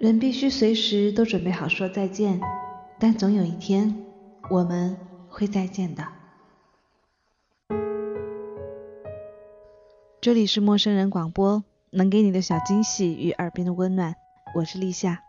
[0.00, 2.40] 人必须随时都准备好说再见，
[2.98, 4.02] 但总有一天
[4.48, 4.96] 我们
[5.28, 6.02] 会再见的。
[10.22, 14.14] 这里是陌生人广播，能给你的小惊喜与耳边的温暖，
[14.54, 15.22] 我是立夏。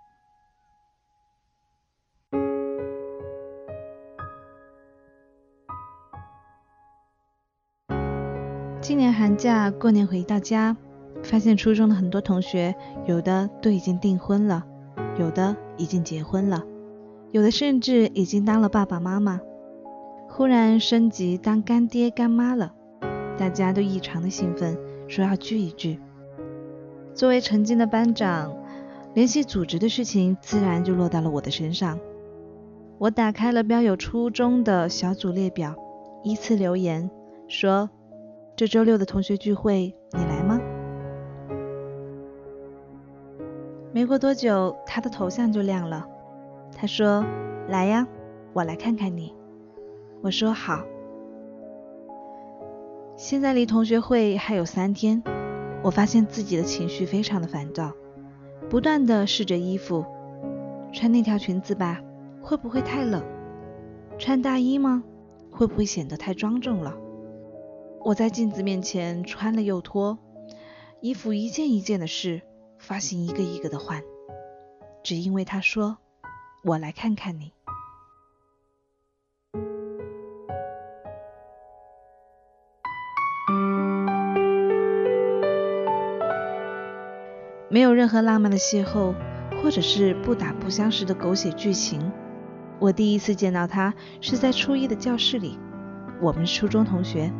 [8.79, 10.77] 今年寒假过年回到家。
[11.23, 12.75] 发现初中的很多同学，
[13.05, 14.65] 有的都已经订婚了，
[15.17, 16.63] 有的已经结婚了，
[17.31, 19.39] 有的甚至已经当了爸爸妈妈，
[20.27, 22.73] 忽然升级当干爹干妈了，
[23.37, 25.99] 大家都异常的兴奋，说要聚一聚。
[27.13, 28.55] 作为曾经的班长，
[29.13, 31.99] 联系组织的事情自然就落到了我的身上。
[32.97, 35.75] 我打开了标有初中的小组列表，
[36.23, 37.09] 依次留言
[37.47, 37.89] 说
[38.55, 39.95] ：“这周六的同学聚会，
[43.93, 46.07] 没过多久，他的头像就亮了。
[46.73, 47.25] 他说
[47.67, 48.07] ：“来呀，
[48.53, 49.35] 我来看看你。”
[50.23, 50.81] 我说：“好。”
[53.17, 55.21] 现在离同学会还有三天，
[55.83, 57.91] 我发现自己的情绪非常的烦躁，
[58.69, 60.05] 不断的试着衣服，
[60.93, 62.01] 穿那条裙子吧，
[62.41, 63.21] 会不会太冷？
[64.17, 65.03] 穿大衣吗？
[65.51, 66.95] 会不会显得太庄重了？
[68.05, 70.17] 我在镜子面前穿了又脱，
[71.01, 72.41] 衣服一件一件的试。
[72.81, 74.01] 发型一个一个的换，
[75.03, 75.99] 只因为他说
[76.65, 77.53] ：“我来看看你。”
[87.69, 89.13] 没有任何浪漫的邂逅，
[89.61, 92.11] 或者是不打不相识的狗血剧情。
[92.79, 95.59] 我第一次见到他是在初一的教室里，
[96.19, 97.31] 我们初中同学。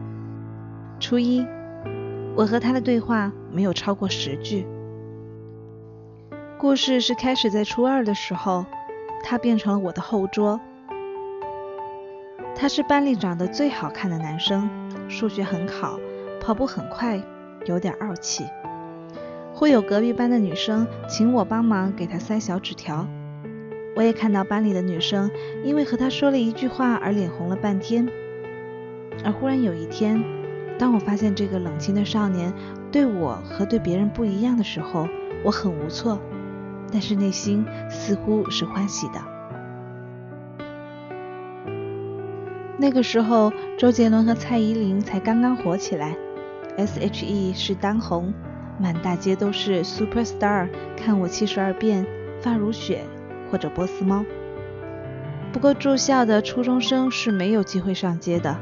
[1.00, 1.44] 初一，
[2.36, 4.68] 我和他的对话没有超过十句。
[6.62, 8.68] 故事是开始在初二的时候，
[9.24, 10.62] 他变成了我的后桌。
[12.56, 14.70] 他是班里长得最好看的男生，
[15.10, 16.00] 数学很好，
[16.40, 17.20] 跑步很快，
[17.66, 18.46] 有点傲气。
[19.56, 23.08] 会有隔壁班的女生请我帮忙给他塞小纸条。
[23.96, 25.32] 我也看到班里的女生
[25.64, 28.08] 因为和他说了一句话而脸红了半天。
[29.26, 30.24] 而忽然有一天，
[30.78, 32.54] 当我发现这个冷清的少年
[32.92, 35.08] 对我和对别人不一样的时候，
[35.44, 36.20] 我很无措。
[36.92, 39.22] 但是内心似乎是欢喜的。
[42.78, 46.16] 那个时候，周杰伦和蔡依林才刚刚火起来
[46.78, 48.34] ，S.H.E 是当红，
[48.80, 52.06] 满大街都是 Super Star，看我七十二变、
[52.42, 53.02] 发如雪
[53.52, 54.26] 或者波斯猫。
[55.54, 58.58] 不过住校的初中生是没有机会上街的，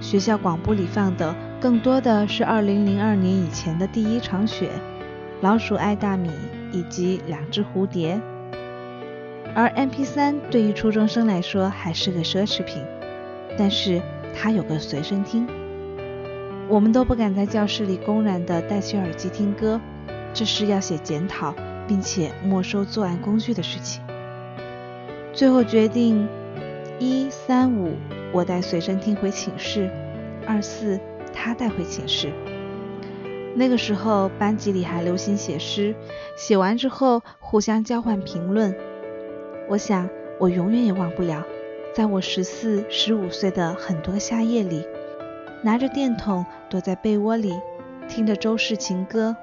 [0.00, 4.70] 学校广播里放的更多的是二零零二年以前的第一场雪，
[5.42, 6.30] 老鼠爱大米。
[6.72, 8.20] 以及两只蝴蝶，
[9.54, 12.82] 而 MP3 对于初中生来说还是个奢侈品，
[13.58, 14.00] 但是
[14.34, 15.46] 它有个随身听，
[16.68, 19.80] 我们都不敢在教室里公然的戴起耳机听歌，
[20.32, 21.54] 这是要写检讨
[21.88, 24.02] 并且没收作案工具的事情。
[25.32, 26.28] 最后决定
[26.98, 27.96] 一三五
[28.32, 29.90] 我带随身听回寝室，
[30.46, 31.00] 二四
[31.32, 32.32] 他带回寝室。
[33.54, 35.94] 那个时候，班级里还流行写诗，
[36.36, 38.74] 写完之后互相交换评论。
[39.68, 41.44] 我想，我永远也忘不了，
[41.94, 44.86] 在我十四、十五岁的很多夏夜里，
[45.62, 47.52] 拿着电筒躲在被窝里，
[48.08, 49.36] 听着周氏情歌，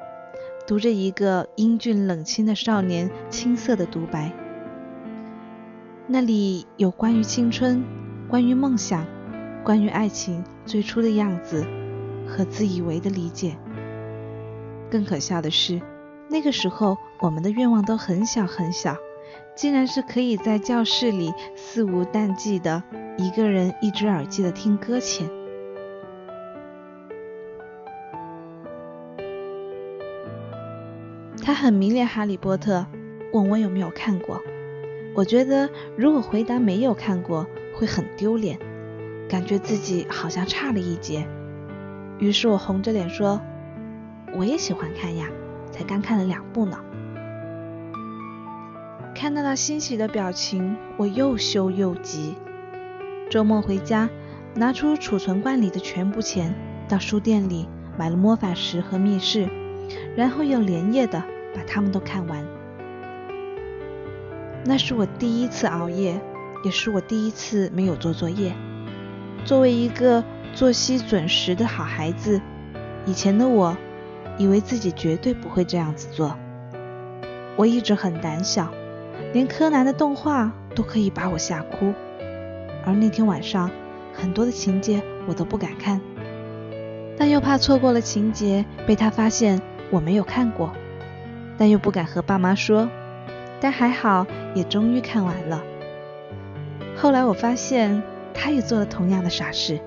[0.66, 4.32] 读着一个英俊冷清的少年青涩的独白。
[6.08, 7.84] 那里有关于青春，
[8.30, 9.06] 关于梦想，
[9.66, 11.66] 关于爱情最初的样子
[12.26, 13.58] 和自以为的理解。
[14.90, 15.82] 更可笑的是，
[16.30, 18.96] 那个时候我们的愿望都很小很小，
[19.56, 22.82] 竟然是可以在教室里肆无淡忌的
[23.18, 25.30] 一个人一只耳机的听搁浅。
[31.44, 32.86] 他很迷恋哈利波特，
[33.34, 34.42] 问我有没有看过。
[35.16, 38.58] 我觉得如果回答没有看过会很丢脸，
[39.28, 41.28] 感觉自己好像差了一截。
[42.20, 43.42] 于是我红着脸说。
[44.36, 45.28] 我也喜欢看呀，
[45.72, 46.78] 才刚看了两部呢。
[49.16, 52.36] 看到他欣喜的表情，我又羞又急。
[53.30, 54.10] 周末回家，
[54.54, 56.54] 拿出储存罐里的全部钱，
[56.88, 59.46] 到书店里买了《魔法石》和《密室》，
[60.16, 61.24] 然后又连夜的
[61.56, 62.46] 把他们都看完。
[64.64, 66.22] 那是我第一次熬夜，
[66.64, 68.54] 也是我第一次没有做作业。
[69.46, 72.40] 作为一个作息准时的好孩子，
[73.06, 73.76] 以前的我。
[74.38, 76.36] 以为自己绝对不会这样子做，
[77.56, 78.72] 我一直很胆小，
[79.34, 81.94] 连柯南的动画都可以把我吓哭。
[82.86, 83.70] 而那天晚上，
[84.14, 86.00] 很多的情节我都不敢看，
[87.18, 90.72] 但又怕错过了情节被他发现我没有看过，
[91.58, 92.88] 但又不敢和爸妈说。
[93.60, 95.64] 但还好，也终于看完了。
[96.96, 99.80] 后来我发现，他也做了同样的傻事，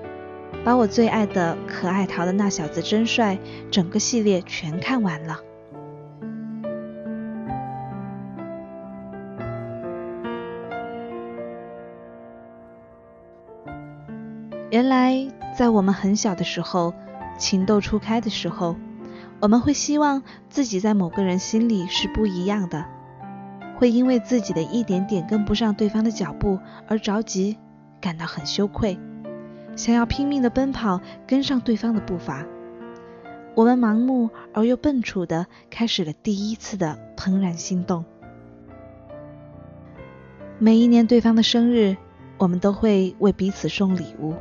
[0.63, 3.37] 把我最爱的可爱淘的那小子真帅
[3.71, 5.39] 整个系列全看完了。
[14.69, 15.27] 原来，
[15.57, 16.93] 在我们很小的时候，
[17.37, 18.77] 情窦初开的时候，
[19.41, 22.85] 我们会希望自己在某个人心里是不一样的，
[23.77, 26.57] 会因为自己的一点点跟不上对方的脚步
[26.87, 27.57] 而着急，
[27.99, 28.97] 感到很羞愧，
[29.81, 32.45] 想要拼命的奔跑跟上对方的步伐。
[33.55, 38.05] 我们盲目而又笨拙的开始了第一次的怦然心动。
[40.59, 41.97] 每一年对方的生日，
[42.37, 44.35] 我们都会为彼此送礼物。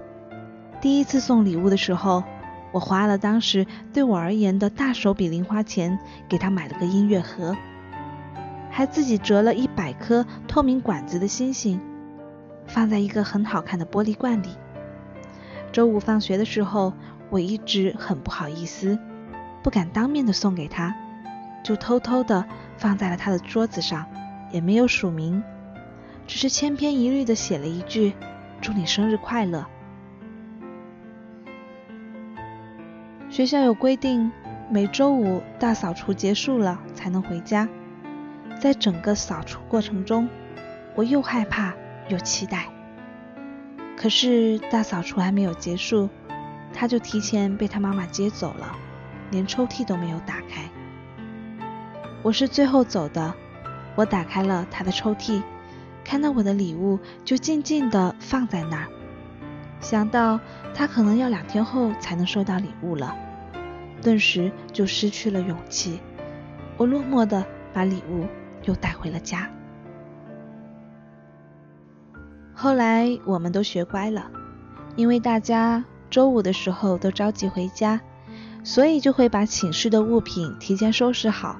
[0.78, 2.22] 第一次送礼物的时候，
[2.70, 5.98] 我花了当时对我而言的大手笔零花钱，
[6.28, 7.56] 给他买了个音乐盒，
[8.68, 11.80] 还自己折了一百颗透明管子的星星，
[12.66, 14.50] 放在一个很好看的玻璃罐里。
[15.72, 16.92] 周五放学的时候，
[17.28, 18.98] 我一直很不好意思，
[19.62, 20.94] 不敢当面的送给他，
[21.62, 22.44] 就偷偷的
[22.76, 24.04] 放在了他的桌子上，
[24.50, 25.42] 也没有署名，
[26.26, 28.14] 只是千篇一律的写了一句
[28.60, 29.64] “祝你生日快乐”。
[33.30, 34.32] 学校有规定，
[34.68, 37.68] 每周五大扫除结束了才能回家。
[38.60, 40.28] 在整个扫除过程中，
[40.96, 41.72] 我又害怕
[42.08, 42.66] 又期待。
[44.00, 46.08] 可是大扫除还没有结束，
[46.72, 48.74] 他就提前被他妈妈接走了，
[49.30, 50.70] 连抽屉都没有打开。
[52.22, 53.34] 我是最后走的，
[53.94, 55.42] 我打开了他的抽屉，
[56.02, 58.88] 看到我的礼物就静静地放在那儿。
[59.80, 60.40] 想到
[60.74, 63.14] 他可能要两天后才能收到礼物了，
[64.00, 66.00] 顿时就失去了勇气。
[66.78, 67.44] 我落寞的
[67.74, 68.26] 把礼物
[68.62, 69.50] 又带回了家。
[72.62, 74.30] 后来我们都学乖了，
[74.94, 77.98] 因为大家周五的时候都着急回家，
[78.62, 81.58] 所以就会把寝室的物品提前收拾好，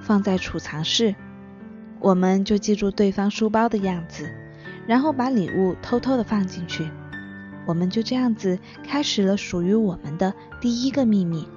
[0.00, 1.16] 放在储藏室。
[1.98, 4.32] 我们就记住对方书包的样子，
[4.86, 6.88] 然后把礼物偷偷的放进去。
[7.66, 11.48] 我们就这样子开始了属于我们的第一个秘密，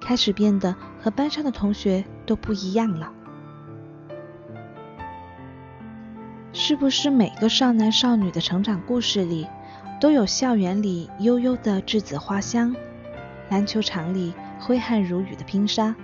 [0.00, 3.12] 开始变得和班上的同学都不一样了。
[6.52, 9.46] 是不是每个少男少女的成长故事里，
[10.00, 12.74] 都有校园里悠悠的栀子花香，
[13.48, 15.94] 篮球场里挥汗如雨的拼杀，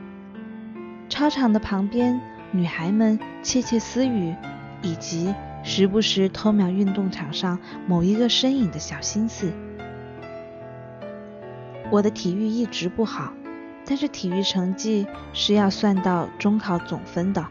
[1.09, 4.35] 操场的旁边女孩们窃窃私语，
[4.83, 5.35] 以及。
[5.65, 9.53] 时不时偷瞄运动场上某一个身影的小心思。
[11.91, 13.33] 我的体育一直不好，
[13.85, 17.44] 但是体育成绩是要算到中考总分的，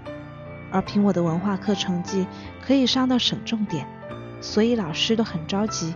[0.78, 2.28] 而凭我的文化课成绩
[2.62, 3.88] 可以上到省重点，
[4.42, 5.96] 所以老师都很着急。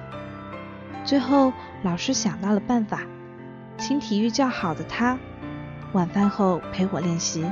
[1.05, 3.03] 最后老师想到了办法，
[3.77, 5.19] 请体育较好的他
[5.93, 7.45] 晚饭后陪我练习。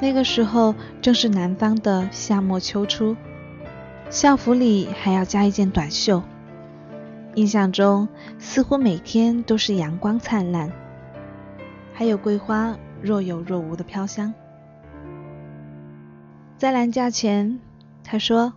[0.00, 3.16] 那个时候正是南方的夏末秋初，
[4.08, 6.22] 校服里还要加一件短袖。
[7.34, 8.08] 印象中
[8.38, 10.70] 似乎每天都是阳光灿烂，
[11.92, 14.32] 还有桂花若有若无的飘香。
[16.58, 17.60] 在篮架前，
[18.02, 18.54] 他说：“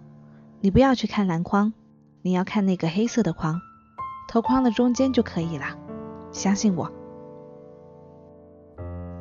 [0.61, 1.73] 你不要去看篮筐，
[2.21, 3.59] 你要看那个黑色的框，
[4.29, 5.65] 投框的中间就可以了，
[6.31, 6.89] 相信我。”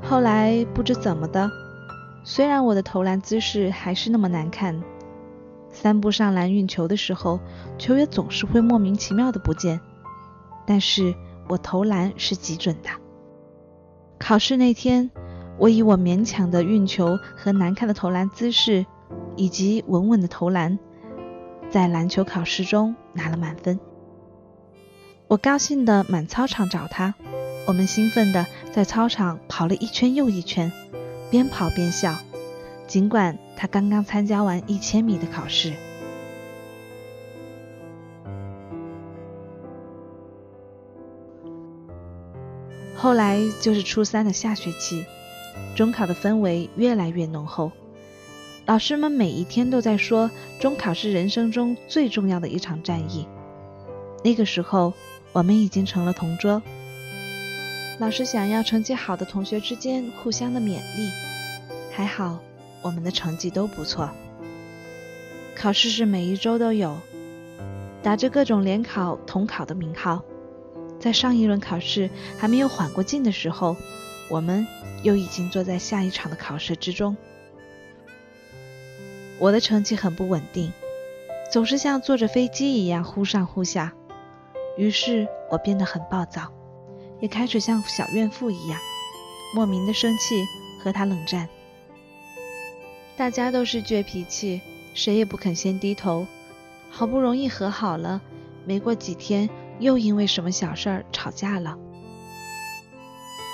[0.00, 1.50] 后来不知怎么的。
[2.23, 4.80] 虽然我的投篮姿势还是那么难看，
[5.73, 7.40] 三步上篮运球的时候，
[7.78, 9.80] 球也总是会莫名其妙的不见，
[10.64, 11.16] 但是
[11.49, 12.90] 我投篮是极准的。
[14.20, 15.11] 考试那天，
[15.58, 18.86] 我以我勉强的运球和难看的投篮姿势，
[19.36, 20.78] 以及稳稳的投篮，
[21.68, 23.80] 在篮球考试中拿了满分。
[25.26, 27.14] 我高兴的满操场找他，
[27.66, 30.72] 我们兴奋的在操场跑了一圈又一圈。
[31.30, 32.14] 边跑边笑，
[32.86, 35.74] 尽管他刚刚参加完一千米的考试。
[42.96, 45.04] 后来就是初三的下学期，
[45.76, 47.70] 中考的氛围越来越浓厚，
[48.66, 53.26] 老师们每一天都在说中考是人生中最重要的一场战役。
[54.24, 54.92] 那个时候，
[55.32, 56.60] 我们已经成了同桌。
[57.98, 61.10] 老师想要成绩好的同学之间互相的勉励，
[61.92, 62.38] 还好
[62.82, 64.10] 我们的成绩都不错。
[65.54, 66.96] 考试是每一周都有，
[68.02, 70.22] 打着各种联考、统考的名号。
[71.00, 73.76] 在上一轮考试还没有缓过劲的时候，
[74.28, 74.66] 我们
[75.02, 77.16] 又已经坐在下一场的考试之中。
[79.38, 80.73] 我的成绩很不稳定，
[81.52, 83.92] 总是像坐着飞机一样忽上忽下，
[84.76, 86.52] 于是我变得很暴躁，
[87.20, 88.80] 也开始像小怨妇一样，
[89.54, 90.44] 莫名的生气，
[90.82, 91.49] 和他冷战。
[93.16, 94.61] 大家都是倔脾气，
[94.94, 96.26] 谁也不肯先低头。
[96.90, 98.20] 好不容易和好了，
[98.64, 99.49] 没过几天。
[99.80, 101.78] 又因为什么小事儿吵架了。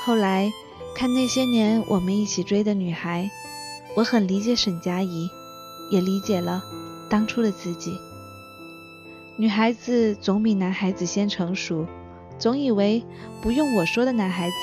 [0.00, 0.50] 后来
[0.94, 3.28] 看那些年我们一起追的女孩，
[3.96, 5.28] 我很理解沈佳宜，
[5.90, 6.62] 也理解了
[7.10, 7.98] 当初的自己。
[9.36, 11.86] 女孩子总比男孩子先成熟，
[12.38, 13.04] 总以为
[13.42, 14.54] 不用我说的男孩子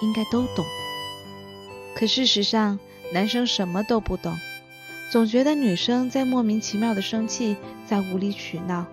[0.00, 0.64] 应该都懂。
[1.96, 2.78] 可事实上，
[3.12, 4.34] 男生什么都不懂，
[5.10, 8.86] 总觉得女生在莫名其妙的生气，在无理取闹，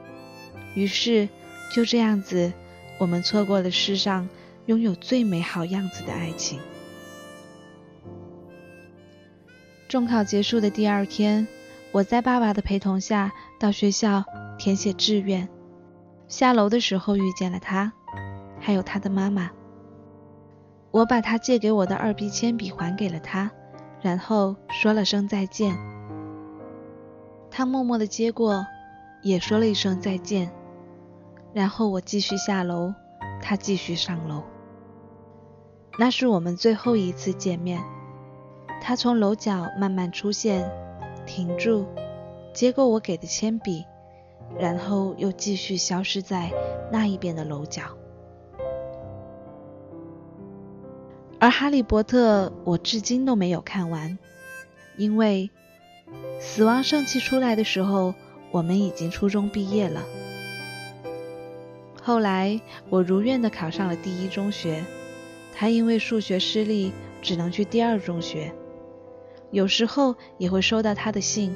[0.76, 1.30] 于是。
[1.72, 2.52] 就这样子，
[2.98, 4.28] 我们错过了世上
[4.66, 6.60] 拥有最美好样子的爱情。
[9.90, 11.48] 中考结束的第二天，
[11.92, 14.24] 我在爸爸的陪同下到学校
[14.60, 15.50] 填写志愿。
[16.28, 17.92] 下楼的时候遇见了他，
[18.60, 19.50] 还有他的妈妈。
[20.92, 23.50] 我把他借给我的二 B 铅笔还给了他，
[24.00, 25.76] 然后说了声再见。
[27.50, 28.68] 他默默的接过，
[29.24, 30.52] 也说了一声再见。
[31.52, 32.94] 然后我继续下楼，
[33.42, 34.44] 他继续上楼。
[35.98, 37.82] 那是我们最后一次见面。
[38.82, 40.70] 他从楼角慢慢出现，
[41.26, 41.86] 停住，
[42.54, 43.86] 接过我给的铅笔，
[44.58, 46.52] 然后又继续消失在
[46.92, 47.84] 那一边的楼角。
[51.40, 54.18] 而《哈利波特》我至今都没有看完，
[54.98, 55.50] 因为
[56.40, 58.14] 死亡圣器出来的时候，
[58.52, 60.02] 我们已经初中毕业了。
[62.02, 62.60] 后来
[62.90, 64.84] 我如愿的考上了第一中学，
[65.56, 68.52] 他因为数学失利，只能去第二中学。
[69.52, 71.54] 有时候也会收到他的信，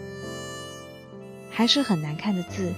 [1.51, 2.73] 还是很难看的字。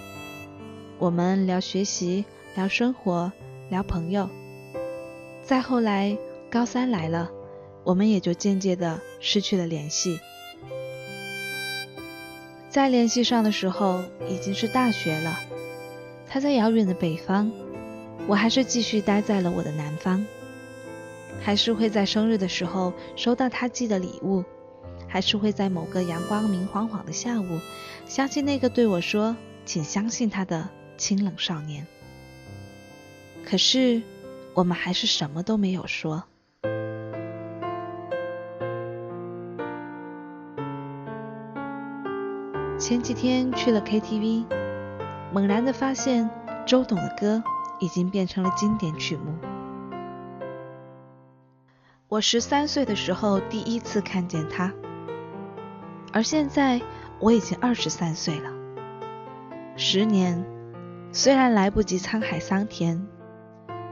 [1.00, 3.32] 我们聊学习，聊生活，
[3.70, 4.30] 聊朋友。
[5.42, 6.18] 再后来
[6.50, 7.32] 高三来了，
[7.86, 10.20] 我们也就渐渐的失去了联系。
[12.70, 15.40] 再联系上的时候，已经是大学了，
[16.28, 17.50] 他在遥远的北方。
[18.28, 20.26] 我还是继续待在了我的南方，
[21.42, 24.44] 还是会在生日的时候收到他寄的礼物，
[25.16, 27.62] 还是会在某个阳光明晃晃的下午，
[28.06, 30.68] 想起那个对我说“请相信他”的
[30.98, 31.88] 清冷少年。
[33.46, 34.02] 可是，
[34.54, 36.26] 我们还是什么都没有说。
[42.78, 44.44] 前几天去了 KTV，
[45.32, 46.30] 猛然的发现
[46.68, 47.42] 周董的歌。
[47.80, 49.34] 已经变成了经典曲目。
[52.08, 54.74] 我十三岁的时候第一次看见他，
[56.16, 56.82] 而现在
[57.20, 58.50] 我已经二十三岁了。
[59.76, 60.46] 十年
[61.12, 63.06] 虽然来不及沧海桑田，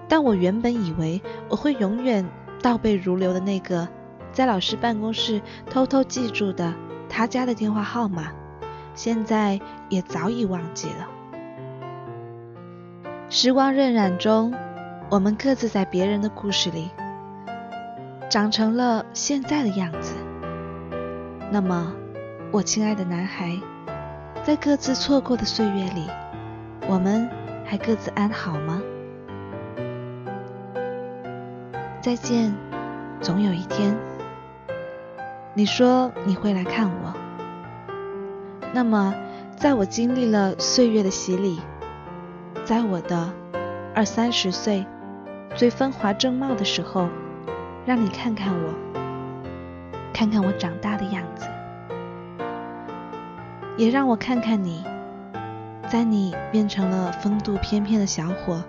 [0.08, 2.26] 但我原本以为我会永远
[2.62, 3.90] 倒背如流的那个
[4.32, 6.74] 在老师办公室偷偷记住的
[7.10, 8.32] 他家的电话号码，
[8.96, 11.10] 现在也早已忘记了。
[13.30, 14.54] 时光荏苒中，
[15.10, 16.90] 我们各自在别人的故事里
[18.30, 20.16] 长成了现在的样子。
[21.52, 21.94] 那么，
[22.54, 23.60] 我亲爱的男孩，
[24.44, 26.08] 在各自错过的岁月里，
[26.88, 27.28] 我们
[27.66, 28.80] 还各自安好吗？
[32.00, 32.54] 再见，
[33.20, 33.98] 总有一天，
[35.56, 37.12] 你说你会来看我。
[38.72, 39.16] 那么，
[39.56, 41.60] 在我经历了岁月的洗礼。
[42.64, 43.34] 在我的
[43.96, 44.86] 二三十岁
[45.56, 47.10] 最风华正茂的时候，
[47.84, 48.74] 让你看看我，
[50.14, 51.48] 看看我长大的样子，
[53.78, 54.84] 也让我看看你，
[55.90, 58.64] 在你变成了风度翩翩的小伙，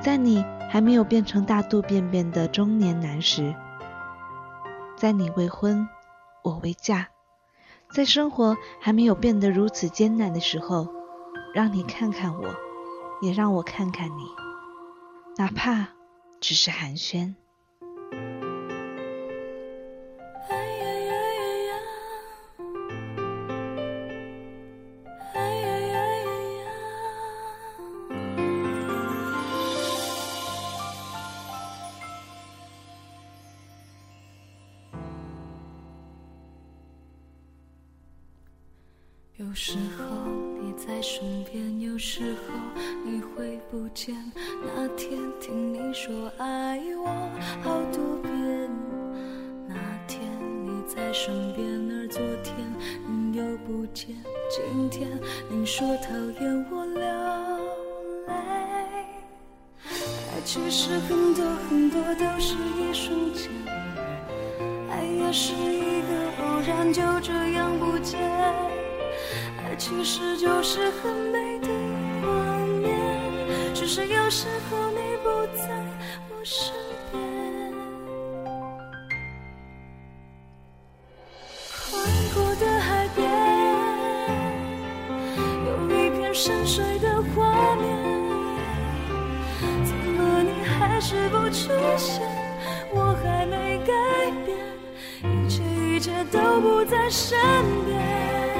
[0.00, 3.54] 在你还没有变成大肚便便的中年男时，
[4.96, 5.88] 在你未婚
[6.42, 7.06] 我未嫁，
[7.92, 10.88] 在生活还没有变得如此艰难的时候，
[11.54, 12.48] 让你看看我。
[13.20, 14.24] 也让我看看你，
[15.36, 15.90] 哪怕
[16.40, 17.36] 只是寒暄。
[46.12, 47.08] 说爱我
[47.64, 48.70] 好多遍，
[49.66, 49.74] 那
[50.06, 50.20] 天
[50.62, 52.54] 你在身边，而昨天
[53.08, 54.14] 你又不见。
[54.50, 55.08] 今天
[55.48, 57.02] 你说讨厌我流
[58.26, 58.34] 泪，
[59.88, 63.50] 爱其实很多很多都是一瞬间，
[64.90, 66.08] 爱也是一个
[66.42, 68.20] 偶然，就这样不见。
[69.64, 71.68] 爱其实就是很美的
[72.20, 72.28] 画
[72.82, 75.68] 面，只是有时候你不在
[76.44, 76.74] 身
[77.12, 77.22] 边。
[81.90, 81.90] 宽
[82.34, 83.30] 阔的海边，
[85.66, 87.84] 有一片深水的画面，
[89.84, 92.20] 怎么你还是不出现？
[92.92, 93.92] 我还没改
[94.44, 94.58] 变，
[95.44, 97.38] 一切一切都不在身
[97.86, 98.51] 边。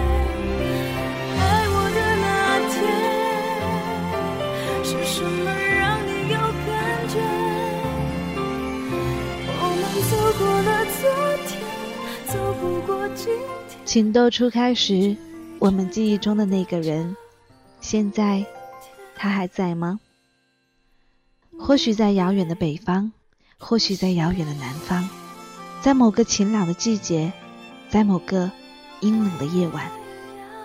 [13.85, 15.17] 情窦初开时，
[15.59, 17.17] 我们记忆中的那个人，
[17.81, 18.45] 现在
[19.15, 20.01] 他还在吗？
[21.59, 23.13] 或许在遥远的北方，
[23.59, 25.09] 或许在遥远的南方，
[25.83, 27.33] 在某个晴朗的季节，
[27.91, 28.51] 在某个
[29.01, 29.91] 阴冷的夜晚，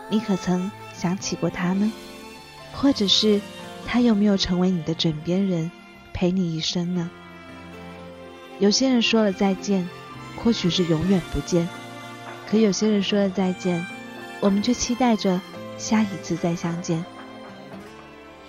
[0.09, 1.91] 你可曾想起过他呢？
[2.73, 3.41] 或者是
[3.85, 5.69] 他有没有成为你的枕边人，
[6.13, 7.09] 陪你一生呢？
[8.59, 9.87] 有些人说了再见，
[10.37, 11.67] 或许是永远不见；
[12.49, 13.85] 可有些人说了再见，
[14.39, 15.39] 我们却期待着
[15.77, 17.03] 下一次再相见。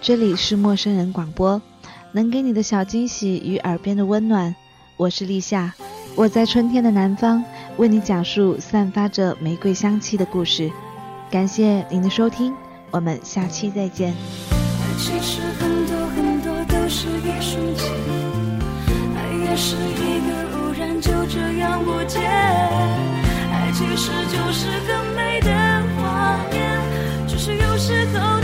[0.00, 1.61] 这里是陌生人广播，
[2.12, 4.55] 能给你的小惊喜与耳边的温暖。
[4.97, 5.75] 我是立夏，
[6.14, 7.43] 我在春天的南方
[7.76, 10.71] 为你讲述散发着玫瑰香气的故事。
[11.28, 12.54] 感谢您的收听，
[12.93, 14.15] 我们下期再见。
[14.97, 17.89] 其实很多很多都是一瞬间。
[19.41, 23.18] 也是一个偶然，就这样不见。
[23.78, 25.52] 其实就是更美的
[25.97, 26.80] 画面，
[27.28, 28.37] 只是有时候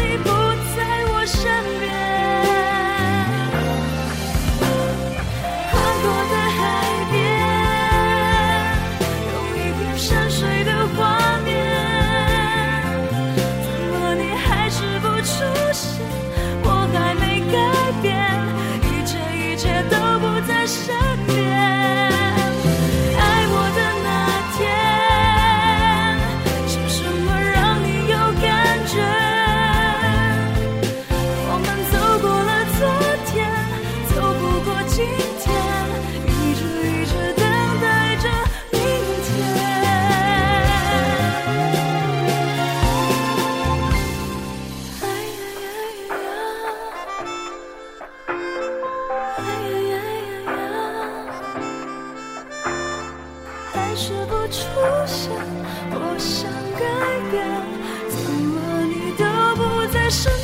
[60.11, 60.44] 是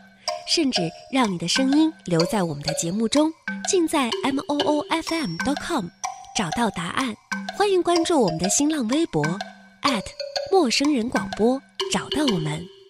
[0.53, 3.31] 甚至让你的声音留在我们的节目中，
[3.69, 5.85] 尽在 m o o f m dot com
[6.35, 7.15] 找到答案。
[7.57, 9.23] 欢迎关注我们的新浪微博
[10.51, 11.57] 陌生人广播，
[11.89, 12.80] 找到我们。